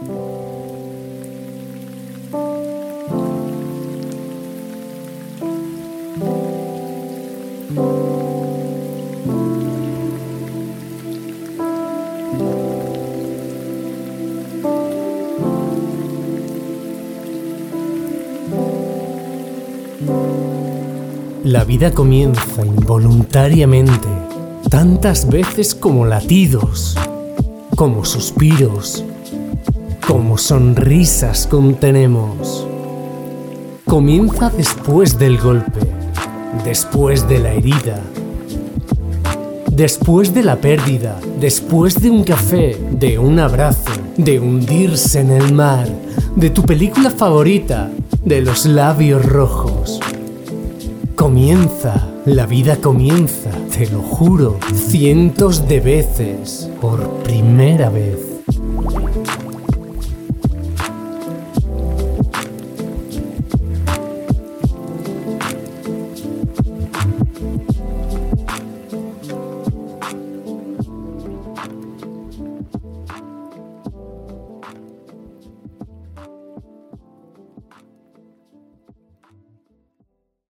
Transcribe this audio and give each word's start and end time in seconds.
La 0.00 0.06
vida 21.64 21.92
comienza 21.92 22.64
involuntariamente, 22.64 24.06
tantas 24.70 25.28
veces 25.28 25.74
como 25.74 26.04
latidos, 26.04 26.96
como 27.74 28.04
suspiros, 28.04 29.04
como 30.08 30.38
sonrisas 30.38 31.46
contenemos. 31.46 32.66
Comienza 33.84 34.48
después 34.48 35.18
del 35.18 35.36
golpe, 35.36 35.80
después 36.64 37.28
de 37.28 37.38
la 37.38 37.52
herida, 37.52 38.00
después 39.70 40.32
de 40.32 40.44
la 40.44 40.56
pérdida, 40.56 41.20
después 41.38 42.00
de 42.00 42.08
un 42.08 42.24
café, 42.24 42.74
de 42.90 43.18
un 43.18 43.38
abrazo, 43.38 43.92
de 44.16 44.40
hundirse 44.40 45.20
en 45.20 45.30
el 45.30 45.52
mar, 45.52 45.86
de 46.34 46.48
tu 46.48 46.62
película 46.62 47.10
favorita, 47.10 47.90
de 48.24 48.40
los 48.40 48.64
labios 48.64 49.22
rojos. 49.26 50.00
Comienza, 51.16 52.08
la 52.24 52.46
vida 52.46 52.76
comienza, 52.76 53.50
te 53.76 53.86
lo 53.90 54.00
juro, 54.00 54.58
cientos 54.74 55.68
de 55.68 55.80
veces, 55.80 56.70
por 56.80 57.06
primera 57.24 57.90
vez. 57.90 58.37